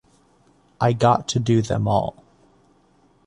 [0.79, 2.23] I got to do them all.